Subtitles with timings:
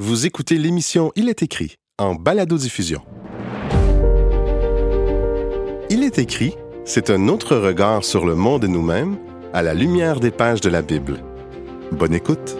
[0.00, 3.02] Vous écoutez l'émission Il est écrit en balado-diffusion.
[5.90, 9.18] Il est écrit, c'est un autre regard sur le monde et nous-mêmes
[9.52, 11.18] à la lumière des pages de la Bible.
[11.90, 12.56] Bonne écoute.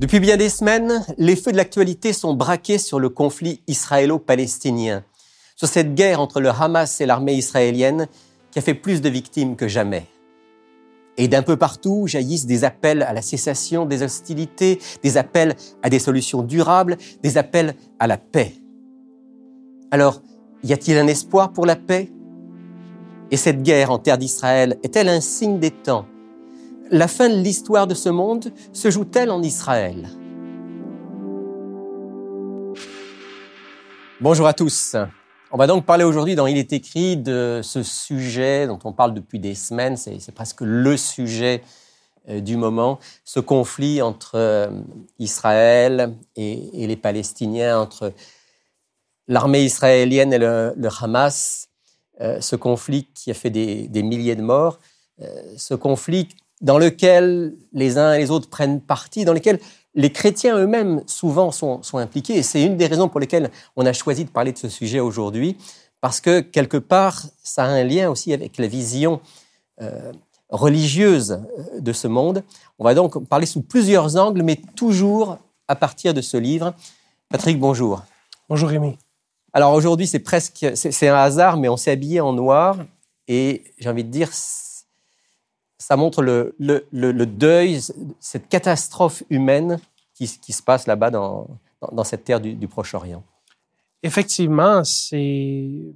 [0.00, 5.04] Depuis bien des semaines, les feux de l'actualité sont braqués sur le conflit israélo-palestinien,
[5.54, 8.08] sur cette guerre entre le Hamas et l'armée israélienne
[8.50, 10.06] qui a fait plus de victimes que jamais.
[11.20, 15.90] Et d'un peu partout jaillissent des appels à la cessation des hostilités, des appels à
[15.90, 18.54] des solutions durables, des appels à la paix.
[19.90, 20.22] Alors,
[20.62, 22.12] y a-t-il un espoir pour la paix?
[23.32, 26.06] Et cette guerre en terre d'Israël est-elle un signe des temps?
[26.90, 30.08] La fin de l'histoire de ce monde se joue-t-elle en Israël?
[34.20, 34.96] Bonjour à tous.
[35.50, 39.14] On va donc parler aujourd'hui dans Il est écrit de ce sujet dont on parle
[39.14, 41.62] depuis des semaines, c'est presque le sujet
[42.28, 44.68] euh, du moment, ce conflit entre euh,
[45.18, 48.12] Israël et, les Palestiniens, entre
[49.26, 51.70] l'armée israélienne et le, Hamas,
[52.20, 54.78] euh, ce conflit qui a fait des, des milliers de morts,
[55.56, 56.28] ce conflit
[56.60, 59.58] dans lequel les uns et les autres prennent parti, dans lequel
[59.98, 63.92] les chrétiens eux-mêmes souvent sont, impliqués, et c'est une des raisons pour lesquelles on a
[63.92, 65.56] choisi de parler de ce sujet aujourd'hui,
[66.00, 69.20] parce que quelque part, ça a un lien aussi avec la vision
[69.82, 70.12] euh,
[70.50, 72.44] religieuse euh, de ce monde.
[72.78, 76.74] On va donc parler sous plusieurs angles, mais toujours à partir de ce livre.
[77.28, 78.04] Patrick, bonjour.
[78.48, 78.96] Bonjour Rémi.
[79.52, 82.76] Alors aujourd'hui, c'est presque, c'est un hasard, mais on s'est habillé en noir,
[83.26, 84.28] et j'ai envie de dire,
[85.88, 87.80] ça montre le, deuil,
[88.20, 89.80] cette catastrophe humaine
[90.12, 91.48] qui, se passe là-bas dans,
[92.04, 93.24] cette terre du, Proche-Orient.
[94.02, 95.94] Effectivement, c'est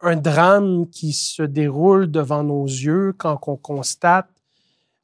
[0.00, 4.30] un drame qui se déroule devant nos yeux quand on constate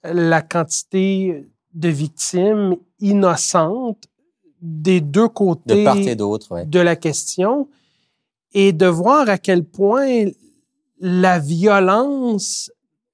[0.03, 4.09] la quantité de victimes innocentes
[4.63, 7.69] des deux côtés de, et la question
[8.55, 10.25] et de voir à quel point
[11.01, 12.71] la violence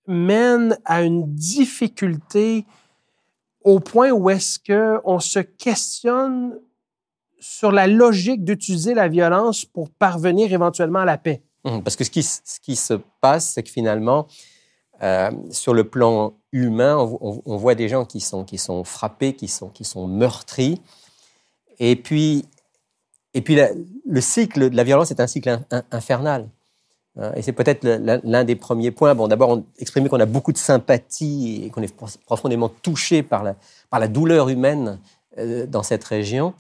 [0.08, 2.64] mène à une difficulté
[3.62, 6.58] au point où est-ce qu'on se questionne
[7.38, 11.42] sur la logique d'utiliser la violence pour parvenir éventuellement à la paix.
[11.64, 14.26] Hum, parce que ce qui, ce qui se passe, c'est que finalement,
[15.02, 19.48] euh, sur le plan humain, on, voit des gens qui sont, qui sont frappés, qui
[19.48, 20.80] sont, qui sont meurtris.
[21.78, 22.46] Et puis,
[23.34, 23.58] et puis
[24.06, 26.48] le cycle de la violence est un cycle infernal.
[27.16, 29.14] Hein, et c'est peut-être l'un des premiers points.
[29.14, 31.94] Bon, d'abord, exprimer qu'on a beaucoup de sympathie et qu'on est
[32.26, 33.56] profondément touché par la,
[33.91, 34.98] par la douleur humaine
[35.38, 36.54] euh, dans cette région,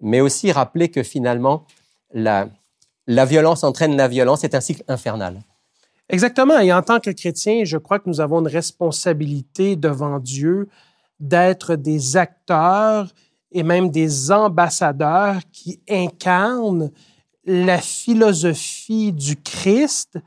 [0.00, 1.64] mais aussi rappeler que finalement,
[2.12, 2.48] la,
[3.06, 5.40] la violence entraîne la violence, c'est un cycle infernal.
[6.08, 6.58] Exactement.
[6.58, 10.68] Et en tant que chrétien, je crois que nous avons une responsabilité devant Dieu
[11.20, 13.12] d'être des acteurs
[13.52, 16.90] et même des ambassadeurs qui incarnent
[17.48, 20.18] la philosophie du Christ,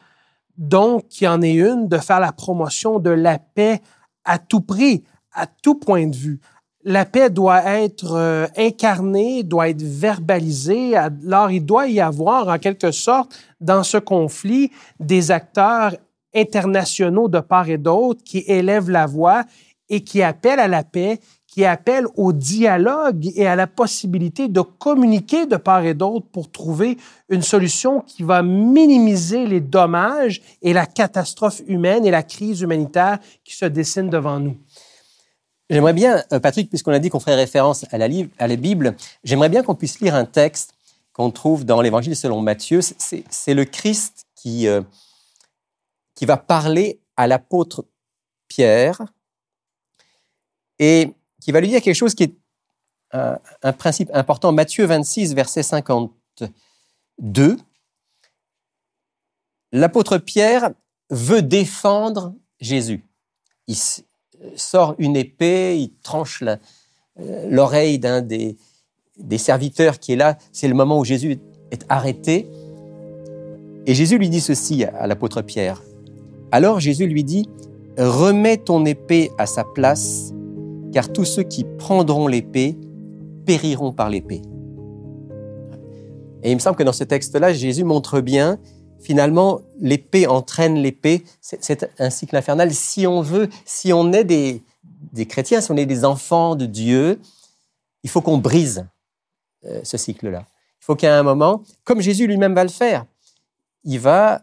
[0.57, 3.79] donc qui en est une, de faire la promotion de la paix
[4.25, 6.39] à tout prix, à tout point de vue.
[6.83, 10.97] La paix doit être euh, incarnée, doit être verbalisée.
[10.97, 15.95] Alors, il doit y avoir, en quelque sorte, dans ce conflit, des acteurs
[16.33, 19.43] internationaux de part et d'autre qui élèvent la voix
[19.89, 21.19] et qui appellent à la paix,
[21.51, 26.49] qui appelle au dialogue et à la possibilité de communiquer de part et d'autre pour
[26.49, 26.97] trouver
[27.27, 33.19] une solution qui va minimiser les dommages et la catastrophe humaine et la crise humanitaire
[33.43, 34.55] qui se dessine devant nous.
[35.69, 38.95] J'aimerais bien, euh, Patrick, puisqu'on a dit qu'on ferait référence à la, Bible,
[39.25, 40.73] j'aimerais bien qu'on puisse lire un texte
[41.11, 42.79] qu'on trouve dans l'Évangile selon Matthieu.
[42.81, 44.81] C'est le Christ qui, euh,
[46.15, 47.85] qui va parler à l'apôtre
[48.47, 49.01] Pierre.
[50.79, 52.35] Et qui va lui dire quelque chose qui est
[53.11, 54.53] un, principe important.
[54.53, 57.57] Matthieu 26, verset 52.
[59.73, 60.71] L'apôtre Pierre
[61.09, 63.03] veut défendre Jésus.
[63.67, 63.75] Il
[64.55, 66.43] sort une épée, il tranche
[67.17, 68.57] l'oreille d'un des,
[69.17, 70.37] des serviteurs qui est là.
[70.53, 71.39] C'est le moment où Jésus
[71.71, 72.47] est arrêté.
[73.85, 75.81] Et Jésus lui dit ceci à l'apôtre Pierre.
[76.51, 77.49] Alors Jésus lui dit,
[77.97, 80.33] remets ton épée à sa place
[80.91, 82.77] car tous ceux qui prendront l'épée
[83.45, 84.41] périront par l'épée.
[86.43, 88.59] Et il me semble que dans ce texte-là, Jésus montre bien,
[88.99, 91.23] finalement, l'épée entraîne l'épée.
[91.39, 92.73] C'est un cycle infernal.
[92.73, 94.63] Si on veut, si on est des,
[95.27, 97.19] chrétiens, si on est des enfants de Dieu,
[98.03, 98.87] il faut qu'on brise
[99.65, 100.45] euh, ce cycle-là.
[100.81, 103.05] Il faut qu'à un moment, comme Jésus lui-même va le faire,
[103.83, 104.41] il va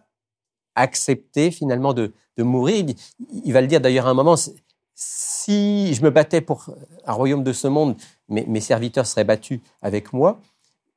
[0.77, 2.77] accepter finalement de, mourir.
[2.77, 2.95] Il,
[3.45, 4.37] il va le dire d'ailleurs à un moment,
[5.01, 6.75] si je me battais pour
[7.07, 7.95] un royaume de ce monde,
[8.29, 10.41] mes, serviteurs seraient battus avec moi,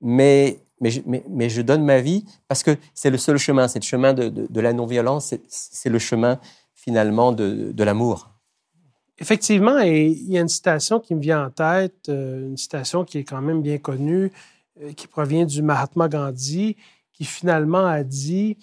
[0.02, 4.60] mais, je, donne ma vie parce que c'est le seul chemin, c'est le chemin de,
[4.60, 6.40] la non-violence, c'est le chemin
[6.74, 8.32] finalement de, de l'amour.
[9.20, 13.06] Effectivement, et il y a une citation qui me vient en tête, euh, une citation
[13.06, 14.32] qui est quand même bien connue,
[14.82, 16.76] euh, qui provient du Mahatma Gandhi,
[17.14, 18.58] qui finalement a dit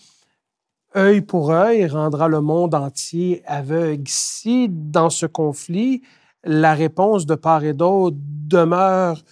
[0.96, 4.04] œil pour œil rendra le monde entier aveugle.
[4.06, 6.02] Si dans ce conflit,
[6.44, 9.22] la réponse de part et d'autre demeure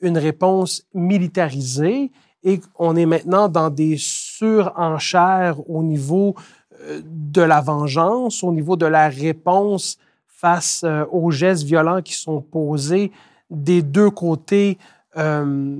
[0.00, 2.10] une réponse militarisée
[2.42, 6.34] et on est maintenant dans des surenchères au niveau
[6.82, 12.14] euh, de la vengeance, au niveau de la réponse face euh, aux gestes violents qui
[12.14, 13.10] sont posés
[13.50, 14.78] des deux côtés
[15.16, 15.76] euh,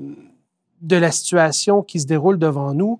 [0.80, 2.98] de la situation qui se déroule devant nous,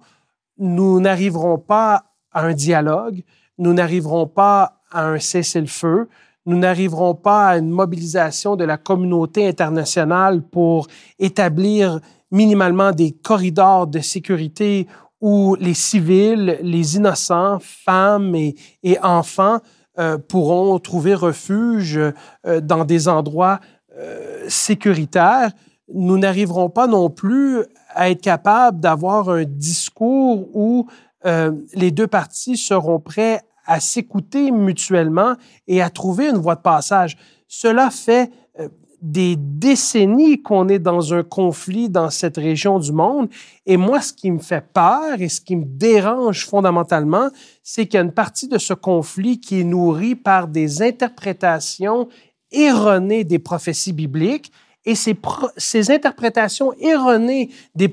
[0.59, 2.05] nous n'arriverons pas
[2.45, 3.23] un dialogue,
[3.59, 6.09] nous n'arriverons pas à un cessez-le-feu,
[6.47, 10.87] nous n'arriverons pas à une mobilisation de la communauté internationale pour
[11.19, 12.01] établir
[12.31, 14.87] minimalement des corridors de sécurité
[15.21, 18.55] où les civils, les innocents, femmes et,
[19.03, 19.59] enfants
[19.99, 23.61] euh, pourront trouver refuge euh, dans des endroits
[23.99, 25.51] euh, sécuritaires.
[25.93, 30.87] Nous n'arriverons pas non plus à être capables d'avoir un discours où
[31.25, 35.35] euh, les deux parties seront prêts à s'écouter mutuellement
[35.67, 37.17] et à trouver une voie de passage.
[37.49, 38.31] Cela fait
[38.61, 38.69] euh,
[39.03, 43.29] des décennies qu'on est dans un conflit dans cette région du monde.
[43.67, 47.29] Et moi, ce qui me fait peur et ce qui me dérange fondamentalement,
[47.63, 52.09] c'est qu'il y a une partie de ce conflit qui est nourrie par des interprétations
[52.51, 54.53] erronées des prophéties bibliques.
[54.85, 57.89] Et ces, interprétations erronées des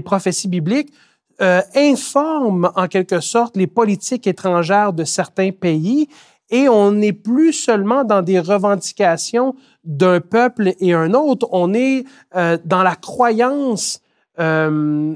[0.00, 0.92] prophéties bibliques
[1.42, 6.08] euh, informe en quelque sorte les politiques étrangères de certains pays
[6.50, 9.54] et on n'est plus seulement dans des revendications
[9.84, 12.04] d'un peuple et un autre, on est
[12.36, 14.00] euh, dans la croyance
[14.38, 15.14] euh,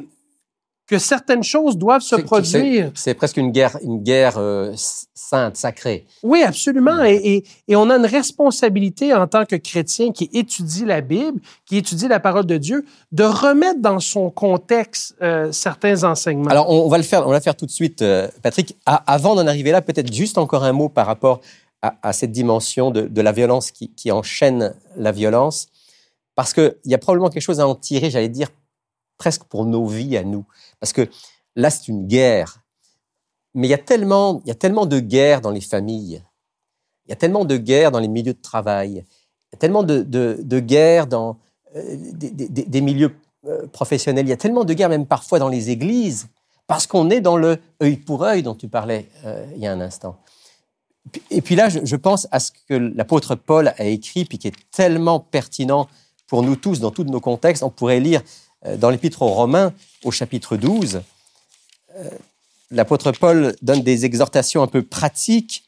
[0.87, 2.91] que certaines choses doivent se produire.
[2.95, 4.73] C'est presque une guerre, une guerre euh,
[5.15, 6.07] sainte, sacrée.
[6.23, 7.03] Oui, absolument.
[7.05, 11.79] Et, et, on a une responsabilité en tant que chrétien qui étudie la Bible, qui
[11.79, 16.51] étudie la parole de Dieu, de remettre dans son contexte euh, certains enseignements.
[16.51, 18.77] Alors, on, va le faire, on va le faire tout de suite, euh, Patrick.
[18.85, 21.41] avant d'en arriver là, peut-être juste encore un mot par rapport
[21.81, 25.69] à, à cette dimension de, de la violence qui, qui, enchaîne la violence,
[26.35, 28.49] parce qu'il y a probablement quelque chose à en tirer, j'allais dire,
[29.19, 30.45] presque pour nos vies à nous.
[30.81, 31.09] Parce que
[31.57, 32.61] là, c'est une guerre.
[33.55, 36.23] Mais il y, a tellement, il y a tellement de guerres dans les familles.
[37.07, 39.05] Il y a tellement de guerres dans les milieux de travail.
[39.53, 41.39] Il y a tellement de, de, guerres dans
[41.77, 43.15] euh, des, milieux
[43.47, 44.27] euh, professionnels.
[44.27, 46.27] Il y a tellement de guerres même parfois dans les églises.
[46.67, 49.73] Parce qu'on est dans le œil pour œil dont tu parlais euh, il y a
[49.73, 50.17] un instant.
[51.31, 54.49] Et puis là, je, je pense à ce que l'apôtre Paul a écrit, puis qui
[54.49, 55.87] est tellement pertinent
[56.27, 57.63] pour nous tous dans tous nos contextes.
[57.63, 58.23] On pourrait lire
[58.77, 59.73] dans l'Épître aux Romains,
[60.05, 61.03] au chapitre 12,
[61.97, 62.11] euh,
[62.71, 65.65] l'apôtre Paul donne des exhortations un peu pratiques,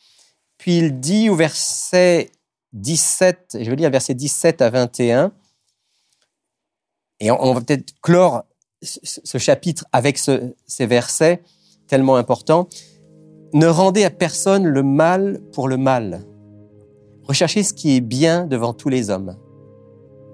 [0.59, 2.31] puis il dit au verset
[2.73, 5.33] 17, je veux lire verset 17 à 21,
[7.21, 8.45] et on, va peut-être clore
[8.83, 11.43] ce chapitre avec ces versets
[11.89, 12.69] tellement importants.
[13.55, 16.27] Ne rendez à personne le mal pour le mal.
[17.23, 19.37] Recherchez ce qui est bien devant tous les hommes.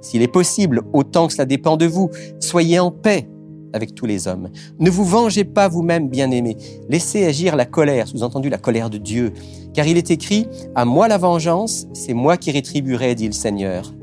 [0.03, 2.11] S'il est possible, autant que cela dépend de vous,
[2.41, 3.29] soyez en paix
[3.73, 4.51] avec tous les hommes.
[4.79, 6.57] Ne vous vengez pas vous-même, bien-aimés.
[6.91, 9.33] Laissez agir la colère, sous-entendu la colère de Dieu.
[9.73, 13.95] Car il est écrit, À moi la vengeance, c'est moi qui rétribuerai, dit le Seigneur.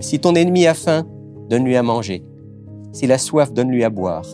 [0.00, 1.06] Si ton ennemi a faim,
[1.50, 2.22] donne-lui à manger.
[2.92, 4.24] S'il a soif, donne-lui à boire.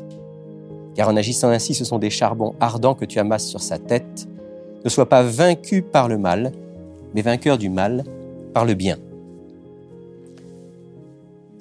[0.94, 4.28] Car en agissant ainsi, ce sont des charbons ardents que tu amasses sur sa tête.
[4.84, 6.52] Ne sois pas vaincu par le mal,
[7.14, 8.04] mais vainqueur du mal
[8.52, 8.98] par le bien.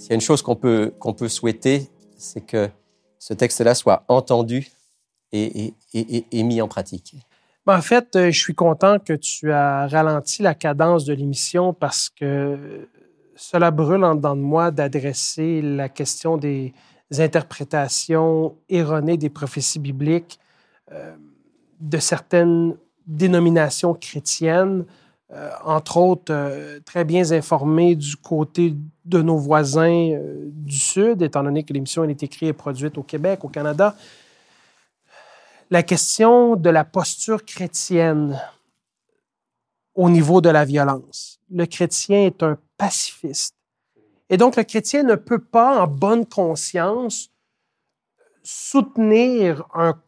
[0.02, 2.72] S'il y a une chose qu'on peut, qu'on peut souhaiter, c'est que
[3.20, 4.68] ce texte-là soit entendu
[5.32, 5.76] et,
[6.34, 7.18] mis en pratique.
[7.68, 11.76] Ben, en fait, euh, je suis content que tu as ralenti la cadence de l'émission
[11.76, 12.90] parce que
[13.36, 16.74] cela brûle en dedans de moi d'adresser la question des
[17.20, 20.40] interprétations erronées des prophéties bibliques
[20.92, 21.16] euh,
[21.80, 24.84] de certaines dénominations chrétiennes
[25.64, 31.44] entre autres, euh, très bien informés du côté de nos voisins euh, du Sud, étant
[31.44, 33.96] donné que l'émission est écrite et produite au Québec, au Canada.
[35.70, 38.42] La question de la posture chrétienne
[39.96, 41.40] au niveau de la violence.
[41.50, 43.56] Le chrétien est un pacifiste.
[44.30, 47.30] Et donc, le chrétien ne peut pas, en bonne conscience,
[48.44, 50.02] soutenir un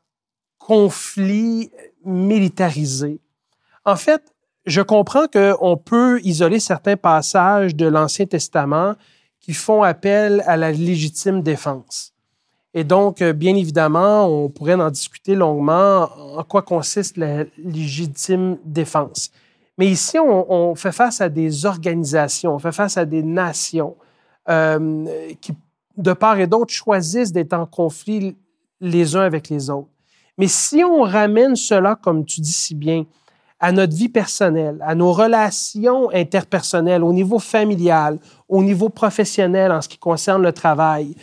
[0.58, 1.72] conflit
[2.04, 3.20] militarisé.
[3.86, 4.33] En fait,
[4.66, 8.96] je comprends qu'on peut isoler certains passages de l'Ancien Testament
[9.40, 12.14] qui font appel à la légitime défense.
[12.74, 18.58] Et donc, euh, bien évidemment, on pourrait en discuter longuement en quoi consiste la légitime
[18.64, 19.32] défense.
[19.78, 23.96] Mais ici, on, fait face à des organisations, on fait face à des nations
[24.50, 25.06] euh,
[25.42, 25.54] qui,
[25.98, 28.36] de part et d'autre, choisissent d'être en conflit
[28.80, 29.90] les uns avec les autres.
[30.38, 33.06] Mais si on ramène cela, comme tu dis si bien,
[33.64, 39.82] à notre vie personnelle, à nos relations interpersonnelles, au niveau familial, au niveau professionnel en
[39.82, 41.16] ce qui concerne le travail,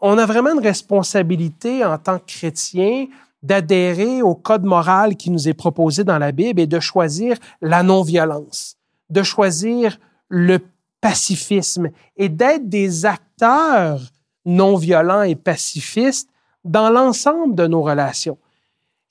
[0.00, 3.08] on a vraiment une responsabilité en tant que chrétien
[3.42, 7.82] d'adhérer au code moral qui nous est proposé dans la Bible et de choisir la
[7.82, 8.78] non-violence,
[9.10, 9.98] de choisir
[10.30, 10.60] le
[11.02, 14.00] pacifisme et d'être des acteurs
[14.46, 16.30] non violents et pacifistes
[16.64, 18.38] dans l'ensemble de nos relations.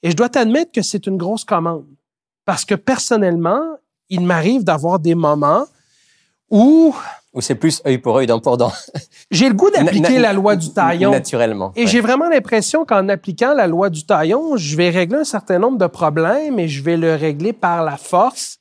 [0.02, 1.95] Et je dois t'admettre que c'est une grosse commande
[2.46, 3.62] parce que personnellement,
[4.10, 5.66] il m'arrive d'avoir des moments
[6.50, 6.96] où
[7.34, 8.72] ou c'est plus œil pour œil, dent pour dent.
[9.32, 11.12] J'ai le goût d'appliquer la loi du taillon.
[11.12, 11.74] Naturellement.
[11.76, 15.60] Et j'ai vraiment l'impression qu'en appliquant la loi du taillon, je vais régler un certain
[15.60, 18.60] nombre de problèmes et je vais le régler par la force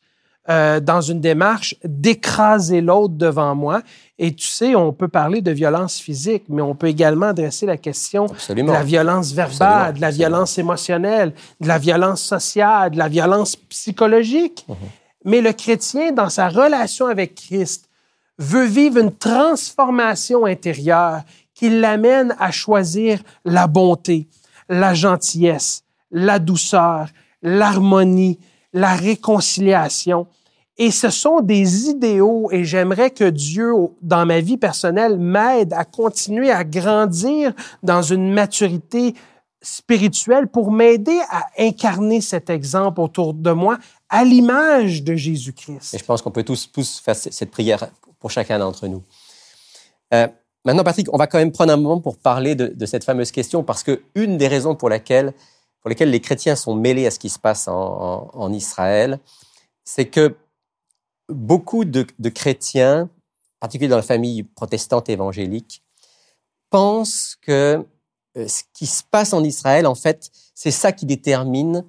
[0.51, 3.81] euh, dans une démarche d'écraser l'autre devant moi.
[4.19, 7.79] Et tu sais, on peut parler de violence physique, mais on peut également adresser la
[7.79, 13.09] question de la violence verbale, de la violence émotionnelle, de la violence sociale, de la
[13.09, 14.67] violence psychologique.
[14.69, 14.77] Mhm.
[15.25, 17.89] Mais le chrétien, dans sa relation avec Christ,
[18.39, 21.23] veut vivre une transformation intérieure
[21.55, 24.29] qui l'amène à choisir la bonté,
[24.69, 27.09] la gentillesse, la douceur,
[27.43, 28.39] l'harmonie,
[28.75, 30.27] la réconciliation.
[30.77, 35.85] Et ce sont des idéaux et j'aimerais que Dieu, dans ma vie personnelle, m'aide à
[35.85, 37.53] continuer à grandir
[37.83, 39.15] dans une maturité
[39.63, 43.79] spirituelle pour m'aider à incarner cet exemple autour de moi
[44.09, 45.95] à l'image de Jésus-Christ.
[45.95, 47.89] Et je pense qu'on peut tous, tous faire cette prière
[48.19, 49.03] pour chacun d'entre nous.
[50.13, 50.29] Euh,
[50.65, 53.63] maintenant, Patrick, on va quand même prendre un moment pour parler de, cette fameuse question,
[53.63, 55.33] parce que une des raisons pour, laquelle,
[55.85, 59.21] pour lesquelles les chrétiens sont mêlés à ce qui se passe en, Israël,
[59.85, 60.35] c'est que
[61.29, 63.11] beaucoup de, chrétiens,
[63.61, 65.83] particulièrement dans la famille protestante évangélique,
[66.71, 67.85] pensent que
[68.39, 71.85] euh, ce qui se passe en Israël, en fait, c'est ça qui détermine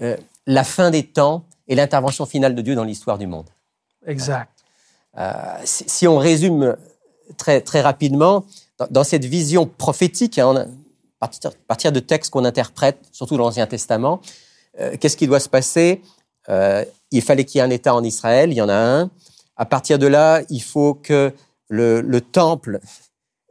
[0.00, 0.16] euh,
[0.46, 3.50] la fin des temps et l'intervention finale de Dieu dans l'histoire du monde.
[4.06, 4.64] Exact.
[5.18, 6.78] Euh, si, on résume
[7.36, 8.46] très, très rapidement,
[8.90, 10.66] dans, cette vision prophétique, hein,
[11.18, 14.20] partir, de textes qu'on interprète, surtout dans l'Ancien Testament,
[14.80, 16.02] euh, qu'est-ce qui doit se passer?
[16.48, 19.10] Euh, Il fallait qu'il y ait un État en Israël, il y en a un.
[19.56, 21.32] À partir de là, il faut que
[21.68, 22.80] le, temple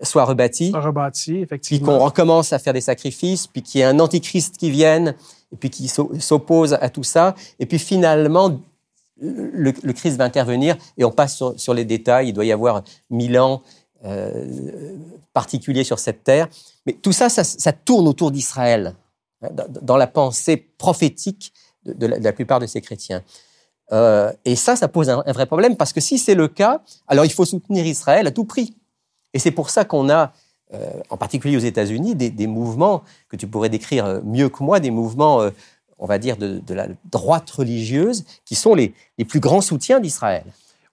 [0.01, 0.71] soit rebâti.
[0.73, 1.87] Rebâti, effectivement.
[1.87, 5.15] Puis qu'on recommence à faire des sacrifices, puis qu'il y ait un antichrist qui vienne,
[5.51, 7.35] et puis qui s'oppose à tout ça.
[7.59, 8.59] Et puis finalement,
[9.19, 12.29] le, Christ va intervenir et on passe sur, les détails.
[12.29, 13.61] Il doit y avoir mille ans
[14.05, 14.95] euh,
[15.33, 16.47] particuliers sur cette terre.
[16.85, 18.95] Mais tout ça, ça, tourne autour d'Israël,
[19.81, 21.53] dans, la pensée prophétique
[21.85, 23.23] de, la, plupart de ces chrétiens.
[23.91, 27.25] Euh, et ça, ça pose un, vrai problème parce que si c'est le cas, alors
[27.25, 28.75] il faut soutenir Israël à tout prix.
[29.33, 30.33] Et c'est pour ça qu'on a,
[30.73, 34.91] euh, en particulier aux États-Unis, des, mouvements que tu pourrais décrire mieux que moi, des
[34.91, 35.49] mouvements
[35.99, 38.93] on va dire, de, la droite religieuse, qui sont les,
[39.27, 40.45] plus grands soutiens d'Israël.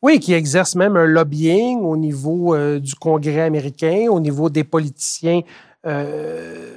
[0.05, 4.63] Oui, qui exercent même un lobbying au niveau euh, du Congrès américain, au niveau des
[4.63, 5.41] politiciens
[5.87, 6.73] euh,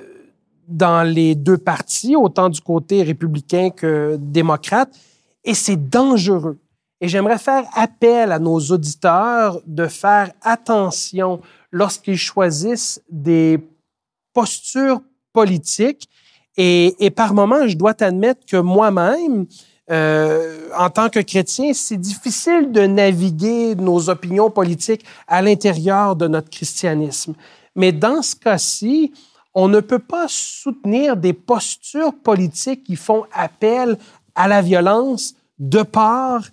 [0.66, 4.98] dans les deux partis, autant du côté républicain que démocrate.
[5.44, 6.58] Et c'est dangereux.
[7.02, 13.60] Et j'aimerais faire appel à nos auditeurs de faire attention lorsqu'ils choisissent des
[14.32, 15.02] postures
[15.34, 16.08] politiques
[16.56, 19.46] et, par moments, je dois t'admettre que moi-même,
[19.90, 26.28] euh, en tant que chrétien, c'est difficile de naviguer nos opinions politiques à l'intérieur de
[26.28, 27.34] notre christianisme.
[27.76, 29.14] Mais dans ce cas-ci,
[29.54, 33.98] on ne peut pas soutenir des postures politiques qui font appel
[34.36, 36.44] à la violence de part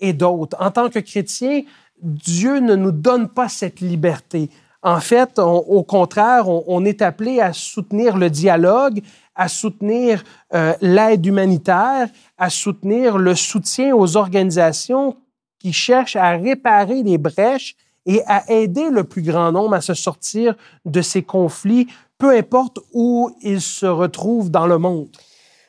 [0.00, 0.56] et d'autre.
[0.60, 1.62] En tant que chrétien,
[2.02, 4.50] Dieu ne nous donne pas cette liberté.
[4.82, 9.02] En fait, au contraire, on, est appelé à soutenir le dialogue,
[9.34, 12.08] à soutenir euh, l'aide humanitaire,
[12.38, 15.18] à soutenir le soutien aux organisations
[15.58, 19.92] qui cherchent à réparer les brèches et à aider le plus grand nombre à se
[19.92, 20.54] sortir
[20.86, 25.08] de ces conflits, peu importe où ils se retrouvent dans le monde.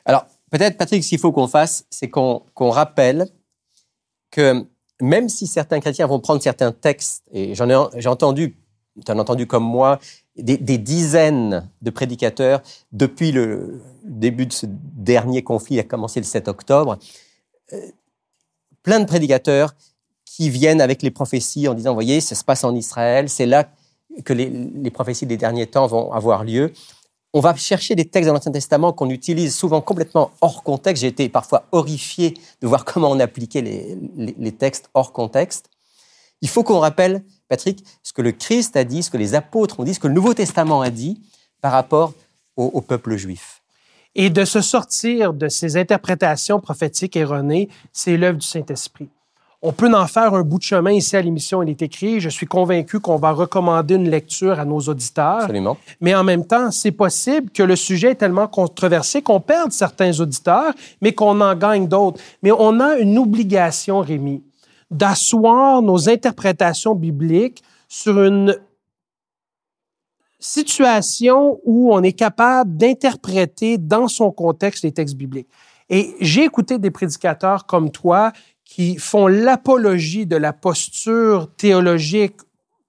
[0.06, 3.28] Alors, peut-être, Patrick, ce qu'il faut qu'on fasse, c'est qu'on rappelle
[4.30, 4.64] que
[5.02, 8.56] même si certains chrétiens vont prendre certains textes, et j'en ai, j'ai entendu,
[9.04, 9.98] tu as entendu comme moi,
[10.36, 16.26] des, dizaines de prédicateurs depuis le début de ce dernier conflit qui a commencé le
[16.26, 16.98] 7 octobre.
[17.72, 17.80] Euh,
[18.82, 19.74] plein de prédicateurs
[20.24, 23.46] qui viennent avec les prophéties en disant, vous voyez, ça se passe en Israël, c'est
[23.46, 23.68] là
[24.24, 26.72] que les, les, prophéties des derniers temps vont avoir lieu.
[27.32, 31.00] On va chercher des textes dans l'Ancien Testament qu'on utilise souvent complètement hors contexte.
[31.00, 35.70] J'ai été parfois horrifié de voir comment on appliquait les, les textes hors contexte.
[36.42, 37.22] Il faut qu'on rappelle,
[37.52, 40.08] Patrick, ce que le Christ a dit, ce que les apôtres ont dit, ce que
[40.08, 41.20] le Nouveau Testament a dit
[41.60, 42.14] par rapport
[42.56, 43.62] au, au peuple juif.
[44.14, 49.10] Et de se sortir de ces interprétations prophétiques erronées, c'est l'œuvre du Saint-Esprit.
[49.60, 52.20] On peut en faire un bout de chemin ici à l'émission Il est écrit.
[52.20, 55.42] Je suis convaincu qu'on va recommander une lecture à nos auditeurs.
[55.42, 55.76] Absolument.
[56.00, 60.18] Mais en même temps, c'est possible que le sujet est tellement controversé qu'on perde certains
[60.18, 62.18] auditeurs, mais qu'on en gagne d'autres.
[62.42, 64.42] Mais on a une obligation, Rémi,
[64.92, 68.56] d'asseoir nos interprétations bibliques sur une
[70.38, 75.48] situation où on est capable d'interpréter dans son contexte les textes bibliques.
[75.88, 78.32] Et j'ai écouté des prédicateurs comme toi
[78.64, 82.36] qui font l'apologie de la posture théologique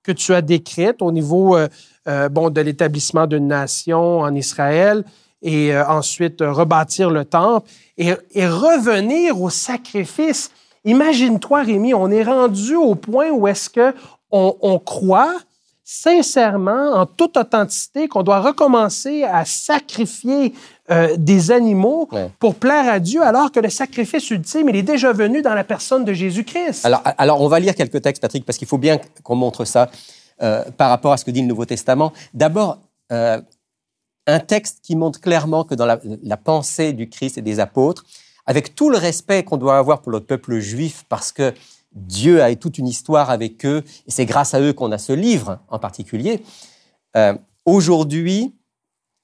[0.03, 1.67] que tu as décrite au niveau euh,
[2.07, 5.03] euh, bon, de l'établissement d'une nation en Israël
[5.41, 10.51] et euh, ensuite rebâtir le temple et, et revenir au sacrifice.
[10.85, 13.93] Imagine-toi, Rémi, on est rendu au point où est-ce que
[14.31, 15.35] on, on croit
[15.83, 20.53] sincèrement, en toute authenticité, qu'on doit recommencer à sacrifier
[20.89, 22.29] euh, des animaux Ouais.
[22.39, 25.63] pour plaire à Dieu, alors que le sacrifice ultime, il est déjà venu dans la
[25.63, 26.85] personne de Jésus-Christ.
[26.85, 29.89] Alors, alors, on va lire quelques textes, Patrick, parce qu'il faut bien qu'on montre ça
[30.41, 32.13] euh, par rapport à ce que dit le Nouveau Testament.
[32.33, 32.79] D'abord,
[33.11, 33.41] euh,
[34.25, 38.05] un texte qui montre clairement que dans la, la, pensée du Christ et des apôtres,
[38.45, 41.53] avec tout le respect qu'on doit avoir pour le peuple juif, parce que
[41.93, 45.13] Dieu a toute une histoire avec eux, et c'est grâce à eux qu'on a ce
[45.13, 46.43] livre en particulier.
[47.15, 47.35] Euh,
[47.65, 48.53] Aujourd'hui,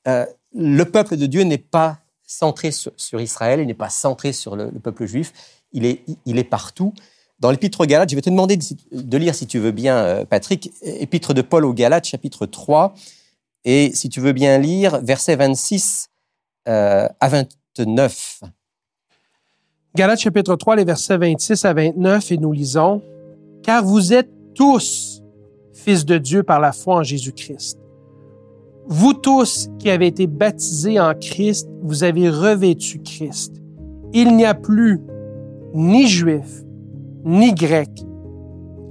[0.08, 4.56] euh, le peuple de Dieu n'est pas centré sur, Israël, il n'est pas centré sur
[4.56, 5.34] le, le peuple juif,
[5.74, 6.94] il est, il est partout.
[7.40, 10.26] Dans l'Épître aux Galates, je vais te demander de, lire, si tu veux bien, euh,
[10.26, 12.94] Patrick, Épître de Paul aux Galates, chapitre 3,
[13.66, 16.10] et si tu veux bien lire, versets 26
[16.68, 18.42] euh, à 29.
[19.96, 23.02] Galates chapitre 3, les versets 26 à 29, et nous lisons,
[23.64, 25.24] Car vous êtes tous
[25.74, 27.80] fils de Dieu par la foi en Jésus-Christ.
[28.88, 33.62] Vous tous qui avez été baptisés en Christ, vous avez revêtu Christ.
[34.14, 35.02] Il n'y a plus
[35.74, 36.64] ni juif,
[37.26, 37.90] ni grec.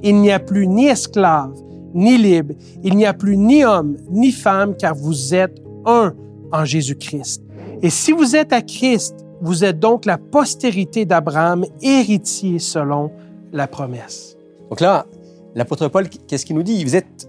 [0.03, 1.55] Il n'y a plus ni esclave,
[1.95, 2.55] ni libre.
[2.83, 6.15] Il n'y a plus ni homme, ni femme, car vous êtes un
[6.51, 7.45] en Jésus-Christ.
[7.83, 13.11] Et si vous êtes à Christ, vous êtes donc la postérité d'Abraham, héritier selon
[13.53, 14.37] la promesse.
[14.71, 15.07] Donc là,
[15.55, 16.85] l'apôtre Paul, qu'est-ce qu'il nous dit?
[16.85, 17.29] Vous êtes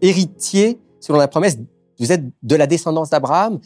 [0.00, 1.58] héritier selon la promesse,
[1.98, 3.60] vous êtes de la descendance d'Abraham.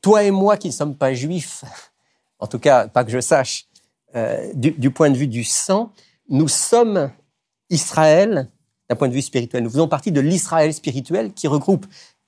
[0.00, 1.64] Toi et moi qui ne sommes pas juifs,
[2.38, 3.66] en tout cas pas que je sache,
[4.14, 5.92] euh, du, du, point de vue du sang,
[6.28, 7.10] nous sommes
[7.70, 8.48] Israël
[8.88, 9.62] d'un point de vue spirituel.
[9.62, 11.86] Nous faisons partie de l'Israël spirituel qui regroupe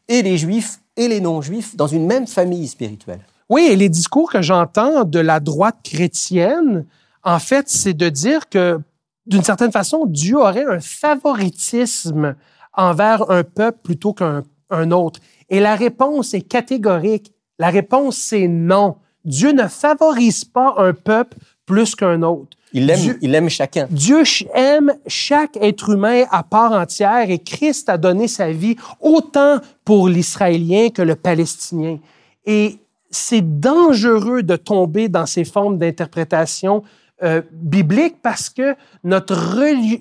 [0.09, 3.25] et les juifs et les non-juifs dans une même famille spirituelle.
[3.49, 6.87] Oui, et les discours que j'entends de la droite chrétienne,
[7.23, 8.81] en fait, c'est de dire que,
[9.27, 12.35] d'une certaine façon, Dieu aurait un favoritisme
[12.75, 15.21] envers un peuple plutôt qu'un un autre.
[15.49, 17.33] Et la réponse est catégorique.
[17.59, 18.97] La réponse, c'est non.
[19.25, 22.57] Dieu ne favorise pas un peuple plus qu'un autre.
[22.73, 23.87] Il aime, Dieu, il aime chacun.
[23.91, 24.23] Dieu
[24.55, 30.09] aime chaque être humain à part entière et Christ a donné sa vie autant pour
[30.09, 31.99] l'Israélien que le Palestinien.
[32.47, 32.79] Et
[33.13, 36.83] c'est dangereux de tomber dans ces formes d'interprétation
[37.23, 39.37] euh, biblique parce que notre,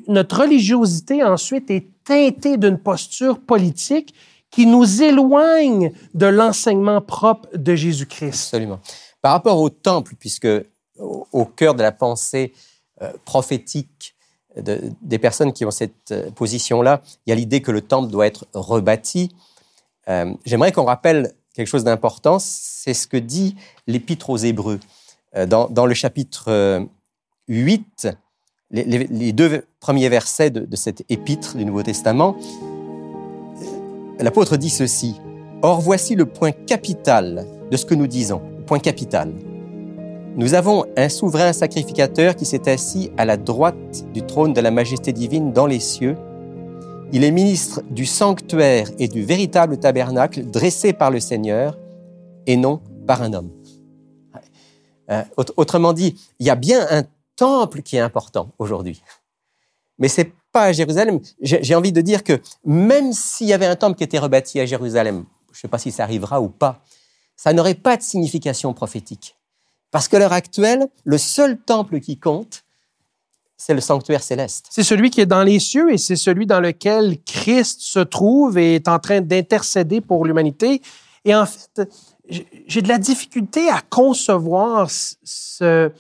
[0.08, 4.16] notre religiosité ensuite est teintée d'une posture politique
[4.50, 8.30] qui nous éloigne de l'enseignement propre de Jésus-Christ.
[8.30, 8.80] Absolument.
[9.22, 10.48] Par rapport au temple, puisque
[10.98, 12.54] au, cœur de la pensée
[13.02, 14.16] euh, prophétique
[14.56, 18.10] de, des personnes qui ont cette euh, position-là, il y a l'idée que le temple
[18.10, 19.36] doit être rebâti.
[20.44, 23.56] J'aimerais qu'on rappelle quelque chose d'important, c'est ce que dit
[23.88, 24.80] l'Épître aux Hébreux.
[25.36, 26.88] Euh, dans, le chapitre
[27.48, 28.10] 8,
[28.72, 32.36] les, les, deux premiers versets de, de cet épître du Nouveau Testament,
[34.20, 35.16] l'apôtre dit ceci.
[35.62, 38.42] Or, voici le point capital de ce que nous disons.
[38.66, 39.32] Point capital.
[40.36, 44.72] Nous avons un souverain sacrificateur qui s'est assis à la droite du trône de la
[44.72, 46.16] majesté divine dans les cieux.
[47.14, 51.78] Il est ministre du sanctuaire et du véritable tabernacle dressé par le Seigneur
[52.48, 53.52] et non par un homme.
[55.10, 55.24] Euh,
[55.58, 57.04] autrement dit, il y a bien un
[57.36, 59.02] temple qui est important aujourd'hui.
[60.00, 61.20] Mais c'est pas à Jérusalem.
[61.42, 64.66] J'ai envie de dire que même s'il y avait un temple qui était rebâti à
[64.66, 66.82] Jérusalem, je ne sais pas si ça arrivera ou pas,
[67.36, 69.38] ça n'aurait pas de signification prophétique.
[69.92, 72.64] Parce qu'à l'heure actuelle, le seul temple qui compte,
[73.64, 74.66] c'est le sanctuaire céleste.
[74.72, 78.58] C'est celui qui est dans les cieux et c'est celui dans lequel Christ se trouve
[78.58, 80.82] et est en train d'intercéder pour l'humanité.
[81.26, 81.88] Et en fait,
[82.66, 85.92] j'ai de la difficulté à concevoir ce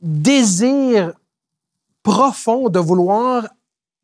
[0.00, 1.12] désir
[2.02, 3.46] profond de vouloir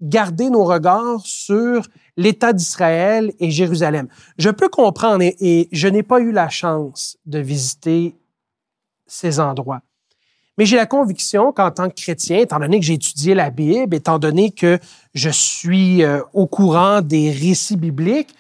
[0.00, 1.84] garder nos regards sur
[2.16, 4.06] l'État d'Israël et Jérusalem.
[4.38, 8.14] Je peux comprendre et, je n'ai pas eu la chance de visiter
[9.08, 9.82] ces endroits.
[10.58, 13.94] Mais j'ai la conviction qu'en tant que chrétien, étant donné que j'ai étudié la Bible,
[13.94, 14.78] étant donné que
[15.14, 18.34] je suis euh, au courant des récits bibliques,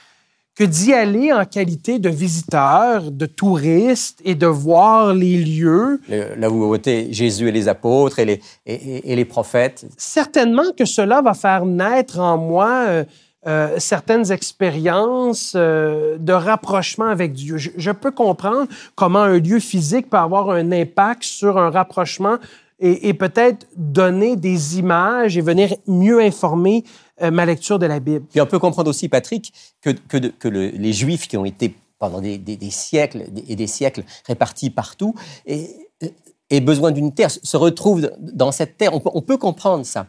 [0.56, 6.00] que d'y aller en qualité de visiteur, de touriste et de voir les lieux.
[6.08, 9.86] Là où étaient Jésus et les apôtres et les, et, les prophètes.
[9.96, 13.04] Certainement que cela va faire naître en moi euh,
[13.46, 17.56] euh, certaines expériences euh, de rapprochement avec Dieu.
[17.56, 22.38] Je, peux comprendre comment un lieu physique peut avoir un impact sur un rapprochement
[22.80, 26.84] et, peut-être donner des images et venir mieux informer
[27.22, 28.24] euh, ma lecture de la Bible.
[28.28, 32.58] Puis on peut comprendre aussi, Patrick, que, que, les Juifs qui ont été pendant des,
[32.70, 35.14] siècles et des siècles répartis partout
[35.46, 38.92] aient besoin d'une terre, se retrouvent dans cette terre.
[38.94, 40.06] On peut, comprendre ça.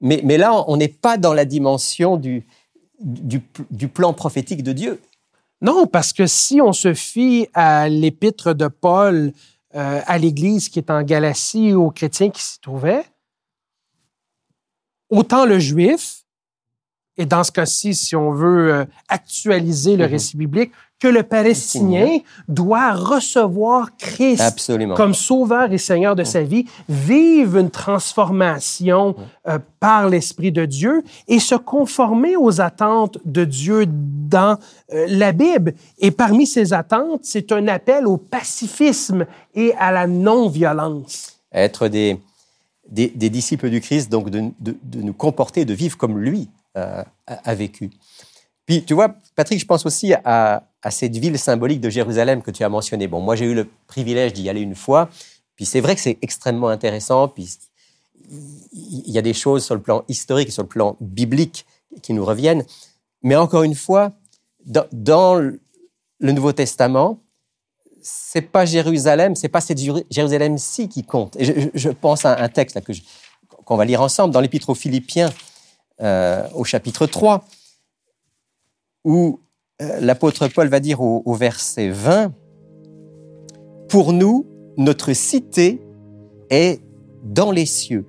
[0.00, 2.46] Mais, là, on n'est pas dans la dimension du,
[3.92, 5.00] plan prophétique de Dieu.
[5.62, 9.32] Non, parce que si on se fie à l'épître de Paul
[9.74, 13.04] euh, à l'Église qui est en Galatie, aux chrétiens qui s'y trouvaient,
[15.08, 16.23] autant le juif,
[17.16, 20.10] et dans ce cas-ci, si on veut euh, actualiser le mhm.
[20.10, 26.64] récit biblique, que le Palestinien doit recevoir Christ comme sauveur et Seigneur de sa vie,
[26.88, 29.14] vivre une transformation
[29.46, 34.58] euh, par l'Esprit de Dieu et se conformer aux attentes de Dieu dans
[34.94, 35.74] euh, la Bible.
[35.98, 41.38] Et parmi ces attentes, c'est un appel au pacifisme et à la non-violence.
[41.52, 42.18] Être des,
[42.90, 47.02] des, disciples du Christ, donc de, de, de nous comporter, de vivre comme lui euh,
[47.26, 47.90] a, vécu.
[48.66, 52.64] Puis, tu vois, Patrick, je pense aussi à, cette ville symbolique de Jérusalem que tu
[52.64, 53.06] as mentionnée.
[53.06, 55.08] Bon, moi, j'ai eu le privilège d'y aller une fois.
[55.56, 57.28] Puis, c'est vrai que c'est extrêmement intéressant.
[57.28, 57.58] Puis,
[58.72, 61.64] il y a des choses sur le plan historique et sur le plan biblique
[62.02, 62.64] qui nous reviennent.
[63.22, 64.12] Mais encore une fois,
[64.66, 67.20] dans, le Nouveau Testament,
[68.02, 69.78] c'est pas Jérusalem, c'est pas cette
[70.10, 71.36] Jérusalem-ci qui compte.
[71.36, 72.78] Et je, pense à un texte
[73.64, 75.30] qu'on va lire ensemble dans l'Épître aux Philippiens,
[76.02, 77.44] euh, au chapitre 3,
[79.04, 79.40] où
[79.80, 82.32] euh, l'apôtre Paul va dire au, verset 20,
[83.88, 85.80] Pour nous, notre cité
[86.50, 86.80] est
[87.22, 88.06] dans les cieux.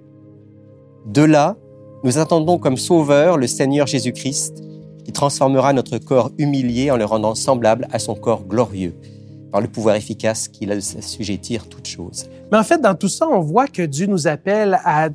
[1.05, 1.57] De là,
[2.03, 4.63] nous attendons comme sauveur le Seigneur Jésus-Christ,
[5.03, 8.95] qui transformera notre corps humilié en le rendant semblable à son corps glorieux,
[9.51, 12.27] par le pouvoir efficace qu'il a de s'assujettir toutes choses.
[12.51, 15.09] Mais en fait, dans tout ça, on voit que Dieu nous appelle à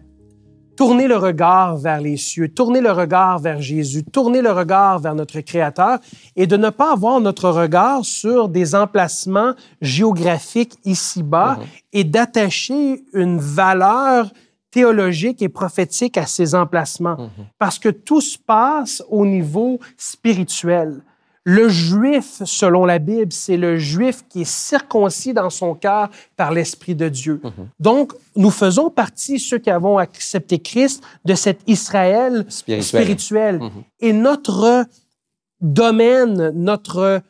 [0.80, 5.14] tourner le regard vers les cieux, tourner le regard vers Jésus, tourner le regard vers
[5.14, 5.98] notre Créateur
[6.36, 11.66] et de ne pas avoir notre regard sur des emplacements géographiques ici-bas mhm.
[11.92, 14.30] et d'attacher une valeur
[14.70, 17.18] théologique et prophétique à ces emplacements.
[17.18, 17.44] Mhm.
[17.58, 21.02] Parce que tout se passe au niveau spirituel.
[21.44, 26.53] Le juif, selon la Bible, c'est le juif qui est circoncis dans son cœur par
[26.53, 27.40] l'Esprit de Dieu.
[27.42, 27.68] Mhm.
[27.79, 33.59] Donc, nous faisons partie, ceux qui avons accepté Christ, de cet Israël spirituel.
[33.59, 33.70] Mhm.
[34.00, 34.85] Et notre
[35.62, 37.22] domaine, notre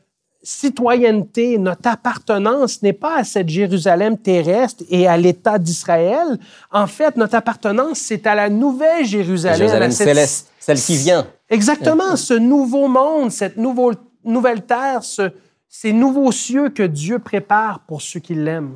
[0.42, 6.38] citoyenneté, notre appartenance n'est pas à cette Jérusalem terrestre et à l'État d'Israël.
[6.70, 9.58] En fait, notre appartenance, c'est à la nouvelle Jérusalem.
[9.58, 11.26] Jérusalem céleste, celle qui vient.
[11.48, 15.00] Exactement, ce nouveau monde, cette nouvelle nouvelle terre,
[15.68, 18.74] ces nouveaux cieux que Dieu prépare pour ceux qui l'aiment.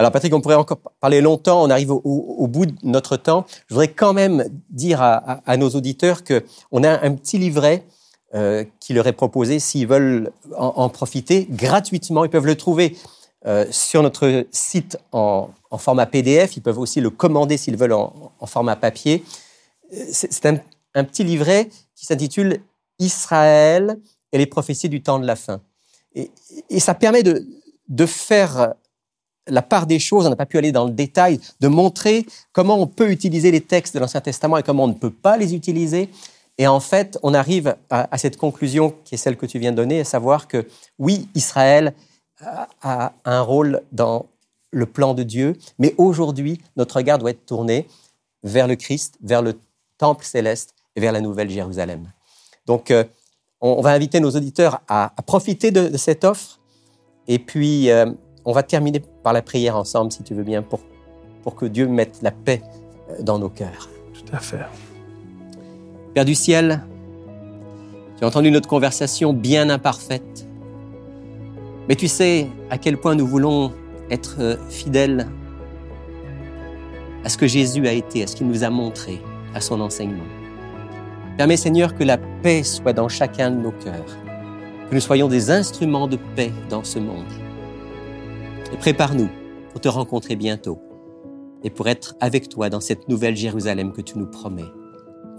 [0.00, 3.44] Alors Patrick, on pourrait encore parler longtemps, on arrive au, bout de notre temps.
[3.66, 7.84] Je voudrais quand même dire à, nos auditeurs qu'on a un petit livret
[8.34, 12.24] euh, qui leur est proposé s'ils veulent en, profiter gratuitement.
[12.24, 12.96] Ils peuvent le trouver
[13.46, 16.56] euh, sur notre site en, format PDF.
[16.56, 19.24] Ils peuvent aussi le commander s'ils veulent en, format papier.
[19.94, 22.60] Euh, c'est un, petit livret qui s'intitule
[22.98, 23.98] Israël,
[24.32, 25.62] et les prophéties du temps de la fin.
[26.14, 26.30] Et,
[26.80, 28.74] ça permet de faire
[29.46, 32.78] la part des choses, on n'a pas pu aller dans le détail, de montrer comment
[32.78, 35.54] on peut utiliser les textes de l'Ancien Testament et comment on ne peut pas les
[35.54, 36.10] utiliser.
[36.58, 39.76] Et en fait, on arrive à, cette conclusion qui est celle que tu viens de
[39.76, 40.66] donner, à savoir que
[40.98, 41.94] oui, Israël
[42.82, 44.26] a un rôle dans
[44.70, 47.86] le plan de Dieu, mais aujourd'hui, notre regard doit être tourné
[48.42, 49.58] vers le Christ, vers le
[49.98, 52.10] temple céleste et vers la nouvelle Jérusalem.
[52.66, 53.04] Donc, euh,
[53.60, 56.58] on, va inviter nos auditeurs à, profiter de, cette offre.
[57.28, 58.12] Et puis, euh,
[58.44, 60.80] on va terminer par la prière ensemble, si tu veux bien, pour,
[61.42, 62.62] pour que Dieu mette la paix
[63.20, 63.88] dans nos cœurs.
[64.12, 64.64] Tout à fait.
[66.18, 66.82] Père du ciel,
[68.16, 70.48] tu as entendu notre conversation bien imparfaite,
[71.88, 73.72] mais tu sais à quel point nous voulons
[74.10, 75.28] être fidèles
[77.22, 79.20] à ce que Jésus a été, à ce qu'il nous a montré,
[79.54, 80.24] à son enseignement.
[81.36, 84.18] Permets Seigneur que la paix soit dans chacun de nos cœurs,
[84.90, 87.30] que nous soyons des instruments de paix dans ce monde.
[88.72, 89.28] Et prépare-nous
[89.70, 90.80] pour te rencontrer bientôt
[91.62, 94.72] et pour être avec toi dans cette nouvelle Jérusalem que tu nous promets.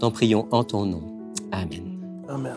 [0.00, 1.02] T'en prions en ton nom.
[1.52, 2.00] Amen.
[2.28, 2.56] Amen.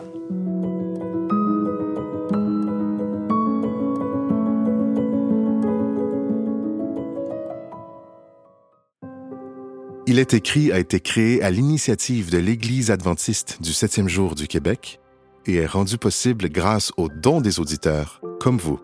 [10.06, 14.46] Il est écrit a été créé à l'initiative de l'Église adventiste du septième jour du
[14.46, 15.00] Québec
[15.46, 18.80] et est rendu possible grâce aux dons des auditeurs, comme vous.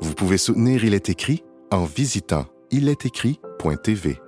[0.00, 4.21] Vous pouvez soutenir Il est écrit en visitant ilestécrit.tv.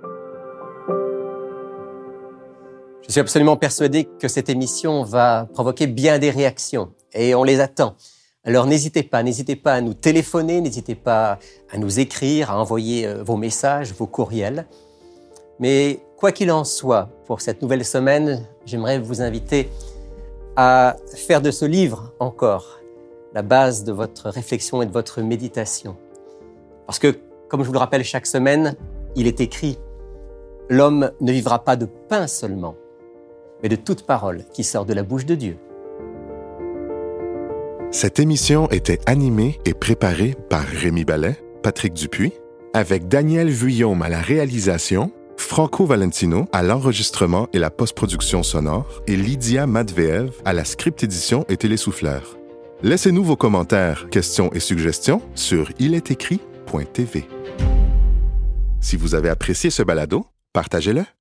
[3.07, 7.59] Je suis absolument persuadé que cette émission va provoquer bien des réactions et on les
[7.59, 7.95] attend.
[8.43, 11.39] Alors n'hésitez pas, n'hésitez pas à nous téléphoner, n'hésitez pas
[11.71, 14.67] à nous écrire, à envoyer euh, vos messages, vos courriels.
[15.59, 19.69] Mais quoi qu'il en soit, pour cette nouvelle semaine, j'aimerais vous inviter
[20.55, 22.79] à faire de ce livre encore
[23.33, 25.95] la base de votre réflexion et de votre méditation.
[26.85, 27.15] Parce que,
[27.49, 28.75] comme je vous le rappelle chaque semaine,
[29.15, 29.77] il est écrit,
[30.69, 32.75] L'homme ne vivra pas de pain seulement,
[33.65, 35.57] mais de toute parole qui sort de la bouche de Dieu.
[37.89, 42.33] Cette émission était animée et préparée par Rémi Ballet, Patrick Dupuis,
[42.75, 49.15] avec Daniel Vuillaume à la réalisation Franco Valentino à l'enregistrement et la post-production sonore et
[49.15, 52.37] Lydia Matveev à la script édition et télésouffleur.
[52.83, 57.27] Laissez-nous vos commentaires, questions et suggestions sur ilestécrit.tv.
[58.79, 61.15] Si vous avez apprécié ce balado, partagez-le.